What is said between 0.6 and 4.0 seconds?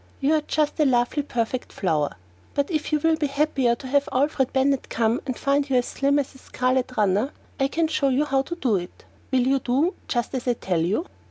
a lovely perfect flower, but if you will be happier to